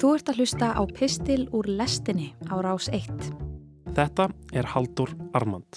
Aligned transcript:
Þú 0.00 0.14
ert 0.16 0.30
að 0.32 0.38
hlusta 0.40 0.66
á 0.72 0.82
Pistil 0.88 1.42
úr 1.52 1.66
lestinni 1.76 2.30
á 2.48 2.56
rás 2.64 2.86
1. 2.88 3.10
Þetta 3.92 4.30
er 4.56 4.68
Haldur 4.72 5.10
Armand. 5.36 5.76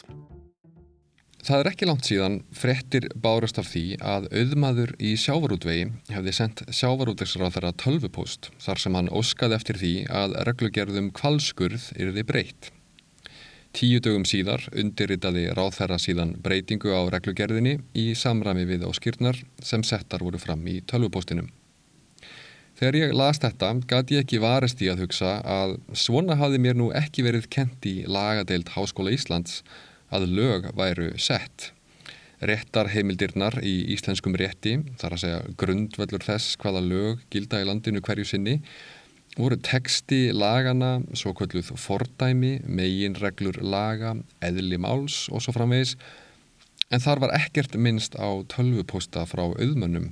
Það 1.43 1.59
er 1.59 1.69
ekki 1.73 1.87
langt 1.89 2.07
síðan 2.07 2.37
frettir 2.55 3.09
bárast 3.19 3.57
af 3.59 3.67
því 3.67 3.97
að 3.99 4.29
auðmaður 4.31 4.93
í 5.03 5.09
sjávarútvegi 5.19 5.89
hefði 6.15 6.33
sendt 6.37 6.63
sjávarútvegsráð 6.71 7.57
þeirra 7.57 7.71
tölvupost 7.83 8.47
þar 8.63 8.79
sem 8.79 8.95
hann 8.95 9.11
óskaði 9.11 9.57
eftir 9.57 9.79
því 9.81 9.91
að 10.21 10.37
reglugerðum 10.47 11.09
kvalskurð 11.19 11.89
yrði 11.99 12.23
breytt. 12.29 12.69
Tíu 13.75 13.99
dögum 14.05 14.23
síðar 14.23 14.63
undirritaði 14.71 15.49
ráð 15.51 15.81
þeirra 15.81 15.97
síðan 15.99 16.31
breytingu 16.45 16.95
á 16.95 17.11
reglugerðinni 17.11 17.75
í 17.91 18.07
samræmi 18.15 18.63
við 18.71 18.87
áskýrnar 18.87 19.43
sem 19.59 19.83
settar 19.83 20.23
voru 20.23 20.39
fram 20.39 20.63
í 20.71 20.77
tölvupostinum. 20.87 21.51
Þegar 22.73 22.95
ég 22.97 23.11
las 23.13 23.37
þetta 23.37 23.69
gæti 23.85 24.15
ég 24.17 24.23
ekki 24.23 24.39
varist 24.41 24.79
í 24.81 24.87
að 24.89 25.03
hugsa 25.03 25.35
að 25.45 25.75
svona 25.93 26.39
hafði 26.39 26.59
mér 26.63 26.77
nú 26.79 26.87
ekki 26.97 27.25
verið 27.25 27.45
kent 27.53 27.85
í 27.85 27.99
lagadeild 28.09 28.71
Háskóla 28.73 29.13
Íslands 29.13 29.59
að 30.13 30.25
lög 30.33 30.65
væru 30.77 31.11
sett. 31.21 31.69
Réttar 32.41 32.89
heimildirnar 32.91 33.59
í 33.61 33.75
íslenskum 33.93 34.33
rétti, 34.39 34.79
þar 34.99 35.15
að 35.15 35.21
segja 35.21 35.53
grundvöldur 35.61 36.25
þess 36.25 36.57
hvaða 36.63 36.81
lög 36.83 37.21
gilda 37.31 37.61
í 37.61 37.69
landinu 37.69 38.01
hverju 38.03 38.25
sinni, 38.27 38.57
voru 39.37 39.59
teksti 39.63 40.33
lagana, 40.33 40.97
svo 41.13 41.35
kvölduð 41.37 41.71
fordæmi, 41.79 42.57
meginreglur 42.65 43.61
laga, 43.61 44.17
eðli 44.41 44.81
máls 44.81 45.27
og 45.29 45.45
svo 45.45 45.53
framvegis, 45.55 45.93
en 46.89 47.05
þar 47.05 47.23
var 47.27 47.37
ekkert 47.37 47.77
minnst 47.77 48.17
á 48.17 48.33
tölvuposta 48.49 49.23
frá 49.29 49.45
auðmönnum 49.45 50.11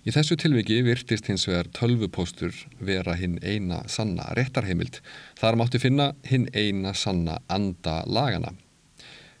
Í 0.00 0.12
þessu 0.16 0.38
tilviki 0.40 0.78
virtist 0.80 1.26
hins 1.28 1.42
vegar 1.44 1.68
tölvupóstur 1.76 2.54
vera 2.80 3.12
hinn 3.20 3.36
eina 3.44 3.82
sanna 3.92 4.30
réttarheimild. 4.38 5.02
Þar 5.36 5.58
máttu 5.60 5.80
finna 5.82 6.14
hinn 6.24 6.46
eina 6.56 6.94
sanna 6.96 7.36
anda 7.52 7.98
lagana. 8.08 8.54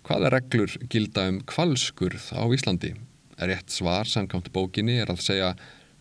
Hvaða 0.04 0.34
reglur 0.34 0.74
gilda 0.92 1.28
um 1.30 1.38
kvalskurð 1.48 2.32
á 2.36 2.44
Íslandi? 2.52 2.92
Rétt 3.40 3.72
svar 3.72 4.04
samkvæmt 4.04 4.50
bókinni 4.52 4.98
er 5.00 5.08
að 5.08 5.24
segja 5.24 5.54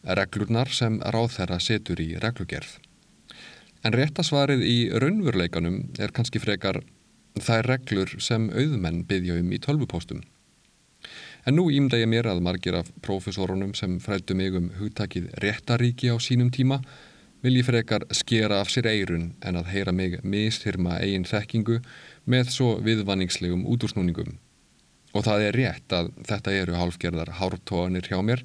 reglurnar 0.04 0.72
sem 0.76 1.00
ráðherra 1.16 1.60
setur 1.64 2.02
í 2.04 2.12
reglugerð. 2.20 2.80
En 3.88 3.96
réttasvarið 3.96 4.66
í 4.68 4.78
raunvurleikanum 4.92 5.86
er 6.04 6.12
kannski 6.12 6.42
frekar 6.44 6.82
þær 7.40 7.64
reglur 7.70 8.12
sem 8.20 8.50
auðmenn 8.52 9.06
byggja 9.08 9.40
um 9.40 9.56
í 9.56 9.62
tölvupóstum. 9.64 10.20
En 11.48 11.56
nú 11.56 11.70
ímda 11.72 12.00
ég 12.00 12.10
mér 12.12 12.28
að 12.28 12.42
margir 12.44 12.76
af 12.76 12.90
prófessorunum 13.06 13.72
sem 13.78 14.00
frældu 14.04 14.36
mig 14.36 14.56
um 14.58 14.72
hugtakið 14.80 15.30
réttaríki 15.44 16.12
á 16.12 16.20
sínum 16.20 16.52
tíma 16.52 16.82
vil 17.44 17.56
ég 17.62 17.68
frekar 17.68 18.04
skera 18.12 18.60
af 18.60 18.72
sér 18.74 18.90
eirun 18.92 19.30
en 19.48 19.60
að 19.60 19.70
heyra 19.72 19.94
mig 19.96 20.18
mistyrma 20.24 20.98
eigin 21.00 21.28
þekkingu 21.28 21.80
með 22.28 22.52
svo 22.52 22.74
viðvanningslegum 22.84 23.64
útúrsnúningum. 23.72 24.36
Og 25.16 25.24
það 25.26 25.46
er 25.48 25.58
rétt 25.58 25.96
að 25.96 26.12
þetta 26.28 26.58
eru 26.64 26.76
hálfgerðar 26.78 27.32
hártóanir 27.40 28.10
hjá 28.12 28.20
mér 28.26 28.44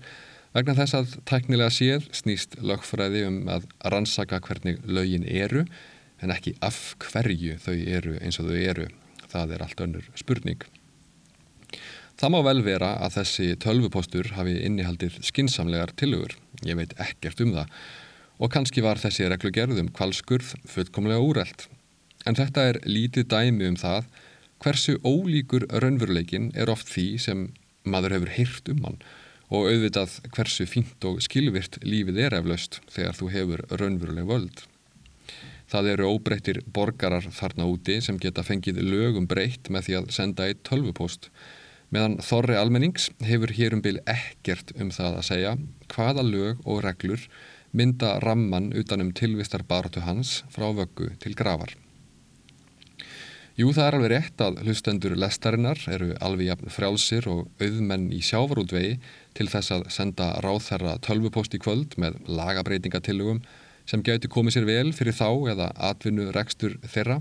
vegna 0.55 0.77
þess 0.79 0.97
að 1.01 1.19
tæknilega 1.27 1.75
séð 1.75 2.07
snýst 2.15 2.55
lögfræði 2.63 3.25
um 3.27 3.43
að 3.51 3.67
rannsaka 3.83 4.39
hvernig 4.47 4.79
lögin 4.87 5.27
eru 5.27 5.67
en 6.23 6.33
ekki 6.33 6.55
af 6.63 6.95
hverju 7.03 7.59
þau 7.61 7.75
eru 7.75 8.17
eins 8.23 8.39
og 8.39 8.49
þau 8.49 8.63
eru. 8.63 8.89
Það 9.35 9.57
er 9.57 9.67
allt 9.67 9.83
önnur 9.83 10.11
spurning. 10.15 10.63
Það 12.25 12.33
má 12.33 12.39
vel 12.41 12.61
vera 12.65 12.91
að 13.05 13.17
þessi 13.19 13.47
tölvupostur 13.61 14.31
hafi 14.33 14.55
innihaldið 14.65 15.19
skinsamlegar 15.29 15.91
tilugur, 16.01 16.33
ég 16.65 16.79
veit 16.79 16.95
ekkert 16.97 17.43
um 17.45 17.51
það, 17.53 17.73
og 18.41 18.53
kannski 18.55 18.81
var 18.81 18.97
þessi 18.97 19.27
reglugerðum 19.29 19.91
kvalskurð 19.93 20.55
fullkomlega 20.73 21.21
úrelt. 21.21 21.67
En 22.25 22.39
þetta 22.39 22.63
er 22.71 22.79
lítið 22.89 23.27
dæmi 23.29 23.69
um 23.69 23.77
það 23.77 24.07
hversu 24.65 24.95
ólíkur 25.05 25.67
raunveruleikin 25.69 26.47
er 26.57 26.73
oft 26.73 26.89
því 26.89 27.05
sem 27.27 27.43
maður 27.85 28.15
hefur 28.17 28.33
heyrt 28.39 28.71
um 28.73 28.81
hann 28.87 28.97
og 29.51 29.69
auðvitað 29.69 30.15
hversu 30.33 30.65
fínt 30.71 31.05
og 31.05 31.21
skilvirt 31.27 31.77
lífið 31.85 32.23
er 32.25 32.37
eflaust 32.39 32.79
þegar 32.95 33.19
þú 33.19 33.29
hefur 33.35 33.65
raunveruleg 33.75 34.31
völd. 34.31 34.63
Það 35.69 35.91
eru 35.93 36.09
óbreyttir 36.15 36.63
borgarar 36.73 37.29
þarna 37.37 37.69
úti 37.69 37.99
sem 38.09 38.17
geta 38.17 38.47
fengið 38.49 38.81
lögum 38.81 39.29
breytt 39.29 39.69
með 39.69 39.91
því 39.91 39.99
að 40.01 40.11
senda 40.17 40.49
eitt 40.49 40.65
tölvupost 40.65 41.29
meðan 41.93 42.19
þorri 42.25 42.57
almennings 42.59 43.11
hefur 43.25 43.53
hér 43.55 43.77
um 43.77 43.83
byl 43.85 43.99
ekkert 44.09 44.73
um 44.81 44.91
það 44.95 45.19
að 45.21 45.29
segja 45.29 45.55
hvaða 45.95 46.25
lög 46.27 46.63
og 46.65 46.83
reglur 46.87 47.29
mynda 47.75 48.19
ramman 48.23 48.73
utanum 48.79 49.11
tilvistar 49.13 49.65
baratu 49.67 50.05
hans 50.07 50.43
frá 50.55 50.69
vöggu 50.71 51.11
til 51.19 51.35
gravar. 51.35 51.75
Jú, 53.55 53.69
það 53.71 53.87
er 53.87 53.97
alveg 53.97 54.11
rétt 54.11 54.43
að 54.43 54.57
hlustendur 54.65 55.13
lestarinnar 55.15 55.79
eru 55.87 56.09
alveg 56.27 56.49
jafn 56.49 56.73
frjálsir 56.75 57.29
og 57.31 57.45
auðmenn 57.63 58.09
í 58.11 58.19
sjávarútvegi 58.27 58.97
til 59.39 59.47
þess 59.53 59.75
að 59.77 59.85
senda 59.95 60.33
ráðherra 60.43 60.97
tölvupost 61.03 61.55
í 61.55 61.61
kvöld 61.63 61.95
með 62.03 62.19
lagabreitingatillugum 62.27 63.45
sem 63.87 64.03
gæti 64.03 64.31
komið 64.33 64.57
sér 64.57 64.67
vel 64.67 64.91
fyrir 64.97 65.15
þá 65.15 65.29
eða 65.53 65.71
atvinnu 65.91 66.33
rekstur 66.35 66.75
þeirra 66.83 67.21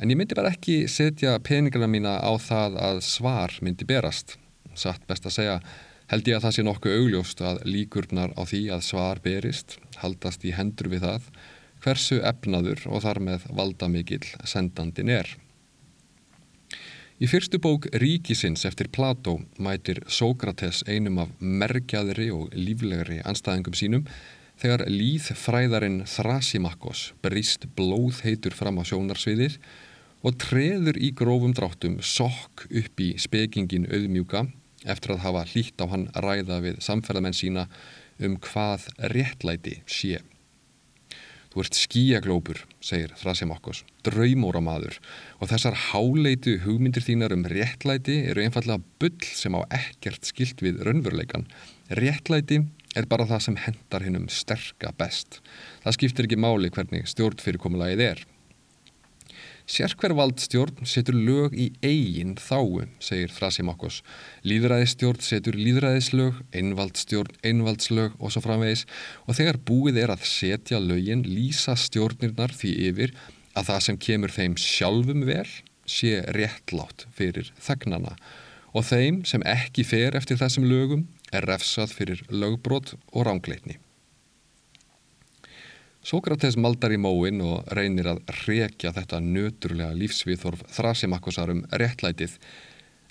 En 0.00 0.10
ég 0.10 0.18
myndi 0.18 0.36
bara 0.38 0.52
ekki 0.54 0.88
setja 0.90 1.38
peningana 1.44 1.88
mína 1.90 2.18
á 2.18 2.32
það 2.40 2.78
að 2.80 3.00
svar 3.06 3.56
myndi 3.62 3.86
berast. 3.88 4.36
Satt 4.74 5.04
best 5.06 5.26
að 5.28 5.36
segja 5.36 5.56
held 6.12 6.28
ég 6.28 6.36
að 6.36 6.46
það 6.46 6.54
sé 6.56 6.64
nokkuð 6.66 6.96
augljóst 6.98 7.42
að 7.44 7.62
líkurnar 7.68 8.34
á 8.36 8.42
því 8.44 8.62
að 8.74 8.86
svar 8.88 9.20
berist 9.24 9.78
haldast 10.02 10.44
í 10.44 10.52
hendur 10.56 10.90
við 10.92 11.06
það 11.06 11.28
hversu 11.82 12.20
efnaður 12.22 12.84
og 12.90 13.02
þar 13.04 13.20
með 13.28 13.46
valda 13.56 13.88
mikill 13.90 14.26
sendandin 14.46 15.12
er. 15.12 15.30
Í 17.22 17.28
fyrstu 17.30 17.60
bók 17.62 17.86
Ríkisins 18.02 18.64
eftir 18.66 18.88
Plató 18.90 19.36
mætir 19.62 20.00
Sókrates 20.10 20.82
einum 20.90 21.20
af 21.22 21.34
merkjaðri 21.38 22.32
og 22.34 22.54
líflegri 22.56 23.20
anstæðingum 23.22 23.76
sínum 23.78 24.06
þegar 24.62 24.84
líðfræðarinn 24.86 26.02
Thrasimakos 26.06 27.08
brist 27.24 27.66
blóð 27.74 28.20
heitur 28.22 28.54
fram 28.54 28.78
á 28.78 28.86
sjónarsviðir 28.86 29.56
og 30.22 30.36
treður 30.38 30.98
í 31.02 31.10
grófum 31.18 31.54
dráttum 31.56 31.98
sokk 32.06 32.68
upp 32.70 33.02
í 33.02 33.12
spekingin 33.18 33.88
auðmjúka 33.90 34.46
eftir 34.86 35.16
að 35.16 35.24
hafa 35.24 35.46
hlýtt 35.50 35.82
á 35.82 35.86
hann 35.90 36.10
ræða 36.14 36.60
við 36.62 36.78
samferðamenn 36.84 37.34
sína 37.34 37.66
um 38.22 38.36
hvað 38.42 38.86
réttlæti 39.10 39.80
sé. 39.90 40.20
Þú 41.52 41.60
ert 41.60 41.76
skíaglópur, 41.76 42.60
segir 42.80 43.10
Thrasimakos, 43.20 43.82
draumóramadur 44.06 44.94
og 45.36 45.50
þessar 45.50 45.74
háleitu 45.90 46.54
hugmyndir 46.62 47.04
þínar 47.04 47.34
um 47.34 47.42
réttlæti 47.50 48.22
eru 48.30 48.46
einfallega 48.46 48.80
bull 49.02 49.26
sem 49.26 49.58
á 49.58 49.60
ekkert 49.74 50.30
skilt 50.30 50.62
við 50.64 50.80
raunveruleikan. 50.86 51.44
Réttlæti 51.92 52.62
er 52.62 52.70
bara 53.08 53.28
það 53.28 53.46
sem 53.46 53.56
hendar 53.56 54.04
hinn 54.04 54.18
um 54.18 54.28
sterka 54.28 54.92
best. 54.98 55.40
Það 55.84 55.96
skiptir 55.96 56.28
ekki 56.28 56.40
máli 56.40 56.70
hvernig 56.72 57.08
stjórnfyrirkomulagið 57.12 58.04
er. 58.04 58.22
Sérkver 59.72 60.12
valdstjórn 60.18 60.84
setur 60.90 61.14
lög 61.14 61.54
í 61.54 61.68
eigin 61.86 62.34
þáu, 62.36 62.82
segir 63.00 63.30
Thrasimakos. 63.32 64.00
Líðræðisstjórn 64.44 65.22
setur 65.22 65.56
líðræðislög, 65.56 66.40
einvaldstjórn, 66.52 67.38
einvaldslög 67.46 68.16
og 68.18 68.34
svo 68.34 68.42
framvegis 68.44 68.84
og 69.24 69.38
þegar 69.38 69.60
búið 69.70 70.02
er 70.02 70.12
að 70.12 70.26
setja 70.28 70.82
lögin 70.82 71.22
lýsa 71.24 71.76
stjórnirnar 71.78 72.52
því 72.58 72.74
yfir 72.90 73.14
að 73.54 73.68
það 73.70 73.84
sem 73.86 74.00
kemur 74.08 74.34
þeim 74.34 74.58
sjálfum 74.60 75.24
vel 75.28 75.48
sé 75.88 76.18
réttlátt 76.34 77.06
fyrir 77.14 77.52
þegnana 77.62 78.16
og 78.72 78.86
þeim 78.88 79.22
sem 79.28 79.44
ekki 79.48 79.84
fer 79.84 80.16
eftir 80.18 80.40
þessum 80.40 80.66
lögum 80.68 81.06
er 81.32 81.46
refsað 81.48 81.94
fyrir 81.96 82.22
lögbrot 82.32 82.94
og 83.12 83.26
rángleitni. 83.28 83.78
Sókrates 86.02 86.56
maldar 86.58 86.90
í 86.90 86.98
móin 86.98 87.38
og 87.46 87.68
reynir 87.76 88.08
að 88.10 88.24
rekja 88.42 88.90
þetta 88.96 89.20
nöturlega 89.22 89.94
lífsviðþorf 89.94 90.64
þrasimakkosar 90.74 91.52
um 91.54 91.60
réttlætið 91.78 92.34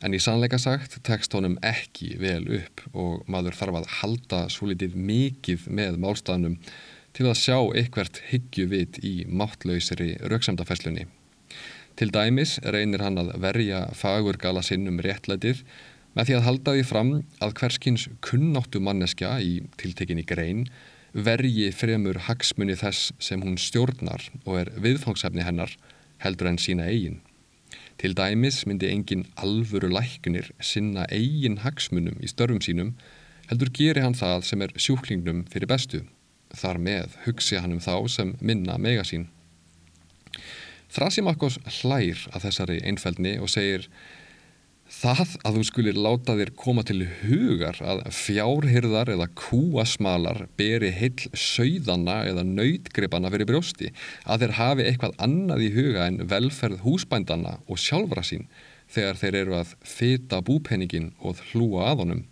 en 0.03 0.17
í 0.17 0.19
sannleika 0.19 0.59
sagt 0.59 0.97
tekst 1.07 1.31
honum 1.37 1.55
ekki 1.63 2.17
vel 2.19 2.43
upp 2.57 2.83
og 2.91 3.23
maður 3.31 3.55
þarf 3.61 3.79
að 3.79 3.89
halda 4.01 4.41
svo 4.51 4.67
litið 4.71 4.97
mikið 4.97 5.69
með 5.71 6.01
málstafnum 6.03 6.57
til 7.15 7.29
að 7.29 7.39
sjá 7.39 7.57
eitthvert 7.79 8.21
hyggjuvit 8.31 8.99
í 9.07 9.15
máttlausri 9.29 10.15
rauksamdafesslunni. 10.27 11.07
Til 11.99 12.11
dæmis 12.13 12.57
reynir 12.63 13.03
hann 13.03 13.19
að 13.21 13.33
verja 13.43 13.85
fagurgala 13.97 14.63
sinn 14.65 14.87
um 14.89 15.01
réttlætið 15.03 15.63
með 16.15 16.27
því 16.27 16.37
að 16.37 16.45
halda 16.47 16.75
því 16.75 16.85
fram 16.87 17.11
að 17.43 17.53
hverskins 17.59 18.07
kunnáttu 18.25 18.81
manneskja 18.83 19.37
í 19.43 19.53
tiltekinni 19.79 20.25
grein 20.27 20.65
vergi 21.11 21.71
fremur 21.75 22.19
hagsmunni 22.27 22.77
þess 22.79 23.11
sem 23.19 23.41
hún 23.43 23.57
stjórnar 23.59 24.29
og 24.45 24.61
er 24.61 24.71
viðfangsefni 24.79 25.43
hennar 25.43 25.75
heldur 26.23 26.51
en 26.51 26.59
sína 26.61 26.87
eigin. 26.87 27.19
Til 27.99 28.15
dæmis 28.17 28.63
myndi 28.65 28.89
engin 28.89 29.27
alvöru 29.35 29.91
læknir 29.91 30.51
sinna 30.59 31.05
eigin 31.11 31.59
hagsmunum 31.65 32.17
í 32.23 32.31
störfum 32.31 32.63
sínum 32.63 32.95
heldur 33.51 33.69
geri 33.75 34.01
hann 34.01 34.17
það 34.17 34.47
sem 34.47 34.63
er 34.63 34.73
sjúklingnum 34.79 35.43
fyrir 35.51 35.69
bestu. 35.69 36.01
Þar 36.55 36.79
með 36.79 37.19
hugsi 37.25 37.59
hann 37.59 37.75
um 37.75 37.83
þá 37.83 38.07
sem 38.09 38.33
minna 38.41 38.77
mega 38.79 39.03
sín. 40.91 40.95
Thrasimakos 40.95 41.59
hlær 41.81 42.27
að 42.35 42.43
þessari 42.47 42.81
einfældni 42.83 43.39
og 43.39 43.49
segir 43.49 43.87
Það 44.91 45.37
að 45.47 45.55
þú 45.55 45.61
skulir 45.63 45.95
láta 45.95 46.33
þér 46.35 46.49
koma 46.59 46.83
til 46.83 47.05
hugar 47.21 47.77
að 47.79 48.01
fjárhyrðar 48.11 49.07
eða 49.13 49.29
kúasmalar 49.39 50.49
beri 50.59 50.89
heil 50.91 51.29
söйðana 51.31 52.25
eða 52.27 52.43
nöytgripana 52.43 53.31
fyrir 53.31 53.47
brjósti, 53.47 53.93
að 54.27 54.43
þeir 54.43 54.53
hafi 54.57 54.83
eitthvað 54.83 55.15
annað 55.23 55.63
í 55.63 55.69
huga 55.77 56.09
en 56.09 56.19
velferð 56.27 56.83
húsbændana 56.83 57.61
og 57.71 57.79
sjálfra 57.79 58.21
sín 58.27 58.49
þegar 58.91 59.15
þeir 59.15 59.39
eru 59.45 59.55
að 59.61 59.73
fita 59.79 60.41
búpenningin 60.43 61.13
og 61.23 61.39
hlúa 61.53 61.87
að 61.93 62.03
honum. 62.03 62.27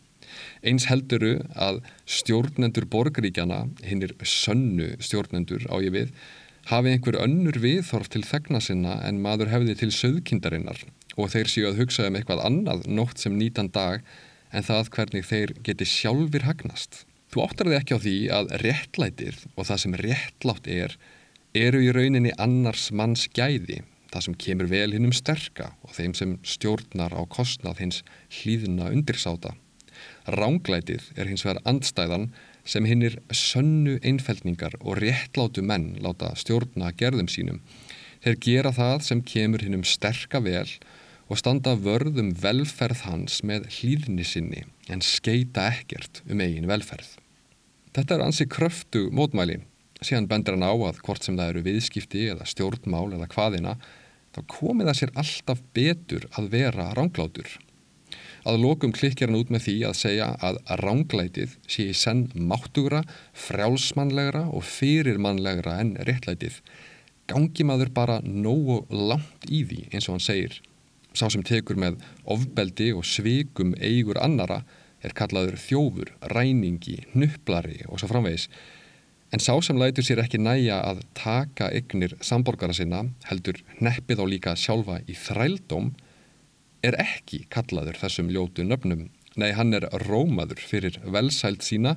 Eins 0.59 0.89
helduru 0.91 1.39
að 1.55 1.79
stjórnendur 2.11 2.89
borgaríkjana, 2.91 3.69
hinnir 3.87 4.17
sönnu 4.19 4.97
stjórnendur 4.99 5.63
á 5.71 5.79
ég 5.79 5.95
við, 5.95 6.11
hafi 6.69 6.93
einhver 6.93 7.17
önnur 7.23 7.57
viðþorf 7.63 8.11
til 8.13 8.21
þegna 8.27 8.61
sinna 8.61 8.99
en 9.07 9.21
maður 9.23 9.49
hefði 9.53 9.75
til 9.79 9.89
söðkindarinnar 9.95 10.83
og 11.17 11.31
þeir 11.33 11.49
séu 11.49 11.69
að 11.69 11.79
hugsa 11.81 12.07
um 12.07 12.17
eitthvað 12.19 12.43
annað 12.45 12.83
nótt 12.87 13.21
sem 13.21 13.37
nýtan 13.37 13.71
dag 13.73 14.03
en 14.53 14.65
það 14.65 14.91
hvernig 14.95 15.25
þeir 15.25 15.53
geti 15.65 15.87
sjálfur 15.89 16.45
hagnast. 16.45 17.03
Þú 17.29 17.43
áttar 17.45 17.69
þig 17.69 17.77
ekki 17.79 17.97
á 17.97 18.03
því 18.03 18.15
að 18.33 18.51
réttlætið 18.63 19.41
og 19.55 19.69
það 19.69 19.81
sem 19.83 19.97
réttlátt 20.01 20.69
er 20.73 20.95
eru 21.57 21.81
í 21.81 21.91
rauninni 21.93 22.33
annars 22.41 22.89
manns 22.93 23.27
gæði, 23.33 23.81
það 24.09 24.25
sem 24.25 24.37
kemur 24.45 24.69
vel 24.69 24.93
hinn 24.93 25.09
um 25.09 25.15
sterka 25.15 25.71
og 25.85 25.93
þeim 25.97 26.15
sem 26.17 26.37
stjórnar 26.45 27.13
á 27.13 27.21
kostnað 27.29 27.83
hins 27.83 28.03
hlýðuna 28.39 28.89
undirsáta. 28.93 29.55
Ránglætið 30.29 31.11
er 31.17 31.29
hins 31.29 31.45
vegar 31.45 31.61
andstæðan 31.69 32.29
sem 32.67 32.85
hinnir 32.85 33.19
sönnu 33.31 33.97
einfeldningar 34.03 34.75
og 34.81 34.99
réttlátu 35.01 35.63
menn 35.65 35.95
láta 36.03 36.33
stjórna 36.39 36.91
gerðum 36.97 37.29
sínum. 37.31 37.61
Þeir 38.23 38.39
gera 38.43 38.73
það 38.75 39.05
sem 39.07 39.23
kemur 39.23 39.63
hinn 39.63 39.79
um 39.79 39.85
sterka 39.87 40.41
vel 40.43 40.67
og 41.29 41.39
standa 41.39 41.75
vörðum 41.77 42.33
velferð 42.41 43.05
hans 43.05 43.39
með 43.45 43.69
hlýðni 43.77 44.25
sinni 44.25 44.65
en 44.89 45.03
skeita 45.05 45.69
ekkert 45.69 46.23
um 46.27 46.41
eigin 46.41 46.67
velferð. 46.69 47.15
Þetta 47.93 48.15
er 48.15 48.25
ansi 48.25 48.45
kröftu 48.49 49.07
mótmæli, 49.13 49.59
síðan 50.01 50.27
bendur 50.29 50.57
hann 50.57 50.65
á 50.65 50.73
að 50.73 51.01
hvort 51.05 51.25
sem 51.25 51.37
það 51.37 51.53
eru 51.53 51.65
viðskipti 51.65 52.27
eða 52.33 52.49
stjórnmál 52.49 53.07
eða 53.17 53.29
hvaðina, 53.33 53.77
þá 54.33 54.39
komið 54.51 54.89
það 54.89 54.99
sér 54.99 55.15
alltaf 55.23 55.63
betur 55.73 56.27
að 56.37 56.51
vera 56.53 56.91
ránglátur. 56.97 57.49
Að 58.47 58.61
lokum 58.63 58.93
klikkjar 58.95 59.31
hann 59.31 59.39
út 59.39 59.51
með 59.51 59.65
því 59.65 59.75
að 59.89 59.97
segja 59.99 60.29
að 60.45 60.61
ránglætið 60.83 61.57
sé 61.67 61.89
í 61.91 61.97
senn 61.97 62.27
máttugra, 62.35 63.03
frjálsmannlegra 63.47 64.45
og 64.53 64.63
fyrirmannlegra 64.67 65.79
en 65.83 65.95
réttlætið. 66.07 66.61
Gangi 67.29 67.67
maður 67.67 67.91
bara 67.93 68.19
nógu 68.23 68.81
langt 68.89 69.49
í 69.49 69.63
því 69.67 69.85
eins 69.91 70.07
og 70.07 70.17
hann 70.17 70.27
segir 70.29 70.59
Sá 71.17 71.25
sem 71.33 71.41
tekur 71.43 71.77
með 71.79 71.97
ofbeldi 72.29 72.91
og 72.93 73.05
svikum 73.07 73.73
eigur 73.81 74.19
annara 74.21 74.61
er 75.01 75.15
kallaður 75.17 75.57
þjófur, 75.59 76.11
ræningi, 76.33 76.99
nupplari 77.17 77.81
og 77.87 78.01
svo 78.01 78.09
framvegis. 78.11 78.49
En 79.33 79.41
sá 79.41 79.53
sem 79.61 79.77
lætur 79.77 80.05
sér 80.05 80.21
ekki 80.23 80.39
næja 80.41 80.79
að 80.85 81.03
taka 81.17 81.69
ygnir 81.77 82.15
samborgara 82.25 82.75
sinna, 82.75 83.03
heldur 83.29 83.59
neppið 83.81 84.21
á 84.21 84.25
líka 84.25 84.55
sjálfa 84.57 84.99
í 85.05 85.17
þrældóm, 85.17 85.91
er 86.85 86.97
ekki 87.01 87.43
kallaður 87.53 87.99
þessum 88.01 88.31
ljótu 88.33 88.65
nöfnum. 88.65 89.09
Nei, 89.39 89.51
hann 89.55 89.75
er 89.75 89.87
rómaður 90.05 90.61
fyrir 90.63 90.99
velsælt 91.03 91.63
sína 91.65 91.95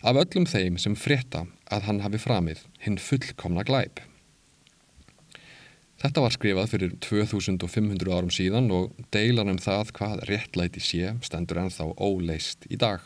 af 0.00 0.16
öllum 0.16 0.46
þeim 0.48 0.78
sem 0.80 0.96
frétta 0.96 1.44
að 1.70 1.88
hann 1.88 2.04
hafi 2.04 2.20
framið 2.22 2.64
hinn 2.84 3.00
fullkomna 3.00 3.64
glæp. 3.68 4.00
Þetta 6.00 6.22
var 6.24 6.32
skrifað 6.32 6.70
fyrir 6.72 6.92
2500 7.04 8.12
árum 8.16 8.30
síðan 8.32 8.70
og 8.72 8.94
deilan 9.12 9.52
um 9.52 9.58
það 9.60 9.90
hvað 9.98 10.22
réttlæti 10.30 10.80
sé 10.80 11.10
stendur 11.26 11.60
ennþá 11.60 11.90
óleist 12.00 12.64
í 12.72 12.78
dag. 12.80 13.04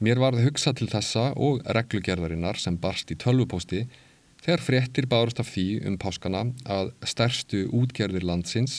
Mér 0.00 0.20
varði 0.22 0.46
hugsa 0.46 0.72
til 0.72 0.86
þessa 0.88 1.32
og 1.34 1.58
reglugerðarinnar 1.76 2.60
sem 2.60 2.78
barst 2.80 3.10
í 3.10 3.18
tölvupósti 3.18 3.82
þegar 4.44 4.62
fréttir 4.64 5.08
bárust 5.10 5.42
af 5.42 5.50
því 5.50 5.66
um 5.90 5.98
páskana 6.00 6.46
að 6.70 6.94
stærstu 7.02 7.66
útgerðir 7.76 8.24
landsins 8.30 8.78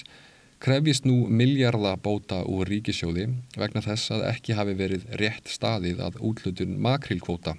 krefjist 0.62 1.08
nú 1.10 1.26
miljardabóta 1.28 2.44
úr 2.46 2.70
ríkisjóði 2.70 3.28
vegna 3.58 3.82
þess 3.82 4.14
að 4.14 4.28
ekki 4.30 4.56
hafi 4.58 4.78
verið 4.78 5.10
rétt 5.22 5.50
staðið 5.50 6.04
að 6.06 6.22
útlutun 6.22 6.78
makrilkvóta. 6.82 7.58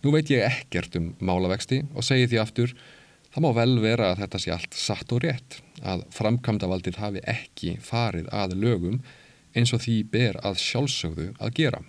Nú 0.00 0.14
veit 0.14 0.30
ég 0.32 0.46
ekkert 0.46 0.96
um 0.96 1.12
málavexti 1.20 1.82
og 1.92 2.06
segi 2.06 2.30
því 2.30 2.42
aftur 2.44 2.74
Það 3.30 3.44
má 3.44 3.50
vel 3.54 3.74
vera 3.78 4.08
að 4.10 4.24
þetta 4.24 4.38
sé 4.42 4.50
allt 4.50 4.74
satt 4.74 5.12
og 5.14 5.20
rétt, 5.22 5.60
að 5.86 6.02
framkvæmdavaldið 6.16 6.96
hafi 6.98 7.20
ekki 7.30 7.76
farið 7.86 8.26
að 8.34 8.56
lögum 8.58 8.96
eins 9.54 9.70
og 9.74 9.84
því 9.84 9.96
ber 10.10 10.38
að 10.42 10.58
sjálfsögðu 10.58 11.28
að 11.38 11.52
gera. 11.60 11.80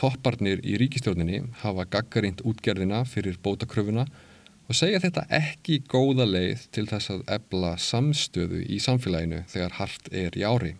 Topparnir 0.00 0.62
í 0.64 0.78
ríkistjórninni 0.80 1.42
hafa 1.60 1.84
gaggarind 1.92 2.40
útgerðina 2.48 3.02
fyrir 3.04 3.36
bótakröfuna 3.44 4.06
og 4.08 4.31
segja 4.76 5.00
þetta 5.02 5.26
ekki 5.38 5.80
góða 5.90 6.26
leið 6.28 6.68
til 6.74 6.86
þess 6.90 7.12
að 7.14 7.26
ebla 7.36 7.74
samstöðu 7.80 8.62
í 8.66 8.78
samfélaginu 8.82 9.42
þegar 9.52 9.76
hart 9.80 10.08
er 10.12 10.38
í 10.38 10.46
ári. 10.46 10.76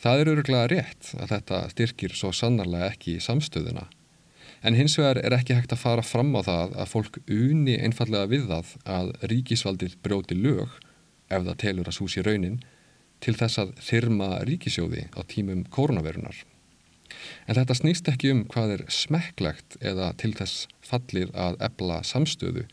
Það 0.00 0.20
er 0.20 0.32
öruglega 0.34 0.68
rétt 0.72 1.14
að 1.18 1.32
þetta 1.34 1.64
styrkir 1.74 2.14
svo 2.16 2.30
sannarlega 2.32 2.92
ekki 2.94 3.18
samstöðuna 3.20 3.88
En 4.60 4.76
hins 4.76 4.98
vegar 4.98 5.16
er 5.24 5.32
ekki 5.32 5.56
hægt 5.56 5.72
að 5.72 5.80
fara 5.80 6.02
fram 6.04 6.34
á 6.36 6.44
það 6.44 6.74
að 6.82 6.90
fólk 6.92 7.18
uni 7.32 7.78
einfallega 7.80 8.28
við 8.28 8.42
það 8.50 8.72
að 8.96 9.12
ríkisvaldið 9.32 9.94
brjóti 10.04 10.36
lög, 10.36 10.74
ef 11.32 11.46
það 11.46 11.60
telur 11.62 11.88
að 11.88 11.96
súsi 11.96 12.24
raunin, 12.26 12.58
til 13.24 13.36
þess 13.40 13.62
að 13.62 13.72
þyrma 13.86 14.28
ríkisjóði 14.48 15.06
á 15.16 15.20
tímum 15.28 15.64
kórnaverunar. 15.72 16.36
En 17.46 17.56
þetta 17.58 17.76
snýst 17.76 18.08
ekki 18.12 18.32
um 18.34 18.44
hvað 18.50 18.76
er 18.76 18.84
smekklegt 18.92 19.78
eða 19.80 20.12
til 20.20 20.32
þess 20.38 20.66
fallir 20.86 21.32
að 21.34 21.58
ebla 21.66 22.00
samstöðu. 22.06 22.66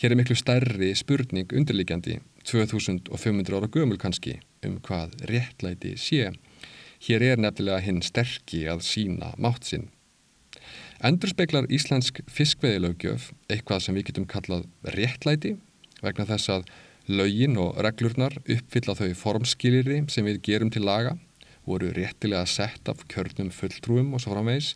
Hér 0.00 0.14
er 0.14 0.18
miklu 0.18 0.36
stærri 0.38 0.90
spurning 0.98 1.52
undirlikjandi, 1.54 2.18
2500 2.44 3.54
ára 3.54 3.70
gömul 3.70 3.98
kannski, 4.00 4.40
um 4.66 4.80
hvað 4.82 5.14
réttlæti 5.30 5.94
sé. 6.00 6.32
Hér 7.04 7.22
er 7.22 7.42
nefnilega 7.42 7.82
hinn 7.84 8.00
sterkki 8.02 8.64
að 8.70 8.82
sína 8.86 9.34
mátt 9.38 9.68
sinn. 9.68 9.90
Endur 11.04 11.30
speiklar 11.30 11.68
íslensk 11.68 12.22
fiskveiðilögjöf 12.32 13.28
eitthvað 13.52 13.84
sem 13.84 13.96
við 13.98 14.08
getum 14.10 14.26
kallað 14.30 14.66
réttlæti 14.94 15.56
vegna 16.04 16.26
þess 16.28 16.52
að 16.54 16.68
lögin 17.08 17.58
og 17.60 17.76
reglurnar 17.84 18.38
uppfylla 18.40 18.94
þau 18.96 19.10
formskýriri 19.20 20.04
sem 20.12 20.24
við 20.24 20.40
gerum 20.46 20.70
til 20.72 20.84
laga, 20.86 21.18
voru 21.66 21.90
réttilega 21.94 22.46
sett 22.46 22.88
af 22.88 23.04
kjörnum 23.10 23.50
fulltrúum 23.54 24.14
og 24.14 24.22
svo 24.22 24.34
framvegs, 24.34 24.74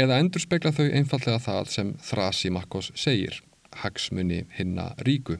eða 0.00 0.18
endur 0.22 0.42
speikla 0.42 0.72
þau 0.74 0.88
einfallega 0.88 1.38
það 1.42 1.70
sem 1.74 1.94
Þrasi 2.02 2.52
Makkos 2.54 2.90
segir, 2.98 3.42
hagsmunni 3.82 4.44
hinna 4.58 4.92
ríku. 5.06 5.38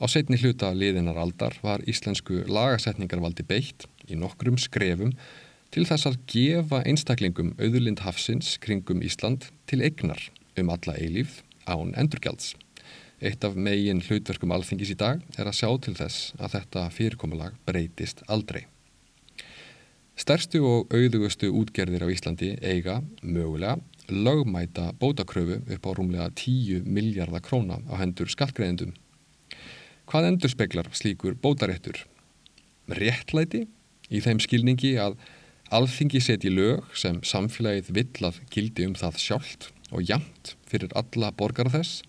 Á 0.00 0.04
setni 0.08 0.38
hluta 0.40 0.70
liðinar 0.72 1.18
aldar 1.20 1.58
var 1.60 1.84
íslensku 1.90 2.46
lagasetningarvaldi 2.48 3.44
beitt 3.44 3.84
í 4.08 4.16
nokkrum 4.16 4.56
skrefum 4.56 5.12
til 5.74 5.84
þess 5.86 6.08
að 6.08 6.18
gefa 6.32 6.80
einstaklingum 6.88 7.52
auðurlind 7.60 8.00
hafsins 8.06 8.56
kringum 8.64 9.04
Ísland 9.04 9.50
til 9.70 9.82
eignar 9.84 10.30
um 10.58 10.72
alla 10.72 10.96
eilíf 10.96 11.42
án 11.68 11.92
endurgjalds. 12.00 12.54
Eitt 13.20 13.44
af 13.44 13.54
megin 13.54 14.00
hlutverkum 14.00 14.52
alþingis 14.56 14.94
í 14.94 14.98
dag 14.98 15.20
er 15.36 15.46
að 15.50 15.58
sjá 15.60 15.68
til 15.84 15.96
þess 15.98 16.32
að 16.40 16.56
þetta 16.56 16.88
fyrirkomulag 16.96 17.58
breytist 17.68 18.24
aldrei. 18.32 18.64
Stærstu 20.20 20.58
og 20.68 20.90
auðugustu 20.92 21.48
útgerðir 21.48 22.02
á 22.04 22.12
Íslandi 22.12 22.50
eiga, 22.60 22.98
mögulega, 23.24 23.78
lögmæta 24.12 24.90
bótakröfu 25.00 25.62
upp 25.64 25.86
á 25.88 25.90
rúmlega 25.96 26.26
10 26.36 26.84
miljardar 26.84 27.40
króna 27.40 27.78
á 27.88 27.96
hendur 28.02 28.28
skattgreðendum. 28.28 28.92
Hvað 30.04 30.28
endur 30.28 30.52
speklar 30.52 30.90
slíkur 30.92 31.38
bótaréttur? 31.40 32.02
Réttlæti 32.92 33.64
í 34.12 34.20
þeim 34.20 34.44
skilningi 34.44 34.98
að 35.00 35.16
Alþingi 35.72 36.20
seti 36.20 36.50
lög 36.52 36.84
sem 36.98 37.22
samfélagið 37.24 37.92
vill 37.94 38.26
að 38.28 38.42
gildi 38.52 38.90
um 38.90 38.96
það 38.98 39.20
sjálft 39.24 39.70
og 39.88 40.04
jamt 40.04 40.56
fyrir 40.68 40.92
alla 40.98 41.30
borgar 41.32 41.70
þess 41.72 42.02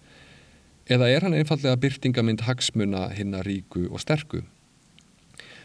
eða 0.91 1.07
er 1.13 1.23
hann 1.23 1.37
einfallega 1.37 1.79
byrtingamind 1.79 2.43
hagsmuna 2.43 3.07
hinna 3.15 3.45
ríku 3.45 3.85
og 3.87 4.03
sterku? 4.03 4.41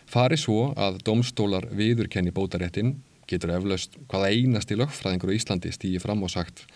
Fari 0.06 0.38
svo 0.38 0.70
að 0.78 1.00
domstólar 1.06 1.68
viðurkenni 1.74 2.32
bótaréttin 2.34 2.96
getur 3.26 3.54
eflaust 3.56 3.96
hvaða 4.10 4.30
einasti 4.30 4.78
lögfræðingur 4.78 5.32
á 5.34 5.36
Íslandi 5.36 5.72
stýji 5.74 6.02
fram 6.02 6.22
og 6.22 6.32
sagt 6.34 6.66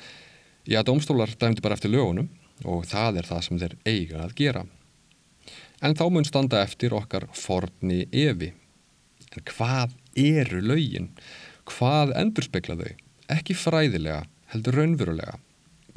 Já, 0.66 0.82
domstólar 0.84 1.30
dæmdi 1.38 1.62
bara 1.64 1.78
eftir 1.78 1.94
lögunum 1.94 2.28
og 2.68 2.84
það 2.90 3.22
er 3.22 3.28
það 3.30 3.44
sem 3.46 3.60
þeir 3.62 3.76
eiga 3.88 4.24
að 4.26 4.34
gera. 4.36 4.64
En 5.80 5.96
þá 5.96 6.04
mun 6.12 6.26
standa 6.28 6.60
eftir 6.60 6.92
okkar 6.92 7.30
forni 7.32 8.02
evi. 8.12 8.50
En 9.32 9.46
hvað 9.48 9.94
eru 10.20 10.60
lögin? 10.60 11.08
Hvað 11.70 12.12
endur 12.18 12.44
spekla 12.44 12.76
þau? 12.76 12.92
ekki 13.30 13.54
fræðilega, 13.56 14.24
heldur 14.52 14.80
raunverulega. 14.80 15.38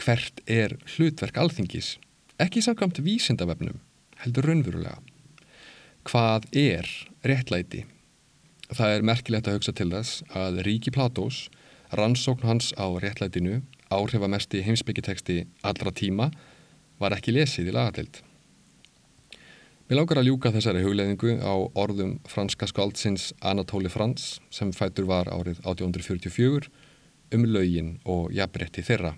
Hvert 0.02 0.42
er 0.50 0.78
hlutverk 0.96 1.38
alþingis? 1.42 1.98
Ekki 2.42 2.64
samkvæmt 2.66 3.02
vísindavefnum, 3.06 3.80
heldur 4.24 4.50
raunverulega. 4.50 5.00
Hvað 6.04 6.50
er 6.52 6.88
réttlæti? 7.24 7.86
Það 8.76 8.96
er 8.96 9.06
merkilegt 9.08 9.48
að 9.48 9.56
hugsa 9.56 9.74
til 9.76 9.88
þess 9.94 10.24
að 10.36 10.58
Ríki 10.68 10.92
Platós, 10.92 11.46
rannsókn 11.96 12.44
hans 12.44 12.74
á 12.76 12.92
réttlætinu, 13.00 13.62
áhrifamesti 13.88 14.60
heimsbyggiteksti 14.66 15.46
allra 15.64 15.94
tíma, 15.96 16.28
var 17.00 17.16
ekki 17.16 17.36
lesið 17.38 17.72
í 17.72 17.76
lagatild. 17.76 18.20
Mér 19.88 20.02
langar 20.02 20.20
að 20.20 20.28
ljúka 20.28 20.52
þessari 20.52 20.84
hugleðingu 20.84 21.38
á 21.40 21.56
orðum 21.80 22.18
franska 22.28 22.68
skáldsins 22.68 23.30
Anatóli 23.40 23.92
Frans 23.92 24.42
sem 24.52 24.74
fætur 24.76 25.08
var 25.08 25.32
árið 25.32 25.62
1844 25.64 26.68
um 27.38 27.48
laugin 27.48 27.96
og 28.04 28.28
jafnbretti 28.36 28.84
þeirra. 28.84 29.14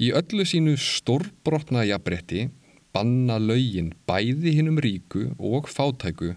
Í 0.00 0.12
öllu 0.16 0.48
sínu 0.48 0.78
stórbrotna 0.80 1.84
jafnbretti 1.84 2.46
banna 2.94 3.38
laugin 3.38 3.92
bæði 4.08 4.56
hinnum 4.58 4.80
ríku 4.82 5.30
og 5.38 5.70
fátæku 5.70 6.34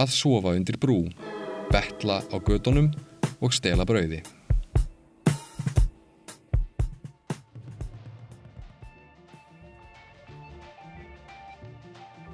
að 0.00 0.12
sofa 0.16 0.56
undir 0.56 0.80
brú, 0.80 1.04
betla 1.70 2.20
á 2.32 2.36
gödunum 2.40 2.92
og 3.40 3.54
stela 3.56 3.86
brauði. 3.88 4.22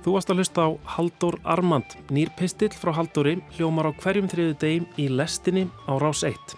Þú 0.07 0.13
varst 0.15 0.31
að 0.31 0.39
hlusta 0.39 0.63
á 0.63 0.71
Haldur 0.95 1.35
Armand, 1.43 1.97
nýr 2.15 2.31
pistill 2.39 2.71
frá 2.71 2.93
Halduri, 2.95 3.41
hljómar 3.57 3.89
á 3.91 3.93
hverjum 3.99 4.29
þriðu 4.31 4.55
degim 4.63 4.87
í 5.03 5.09
lestinni 5.11 5.65
á 5.91 5.99
rás 5.99 6.23
1. 6.23 6.55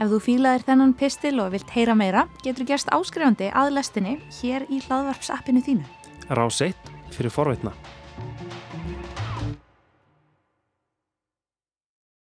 Ef 0.00 0.08
þú 0.08 0.22
fílaðir 0.24 0.64
þennan 0.64 0.96
pistil 0.96 1.34
og 1.44 1.52
vilt 1.52 1.76
heyra 1.76 1.92
meira, 1.92 2.24
getur 2.40 2.64
gerst 2.68 2.88
áskrifandi 2.88 3.52
að 3.52 3.74
lestinni 3.76 4.16
hér 4.40 4.64
í 4.72 4.80
hlaðvarpsappinu 4.88 5.60
þínu. 5.68 6.05
Rás 6.28 6.60
1 6.60 6.74
fyrir 7.10 7.30
forveitna. 7.30 7.72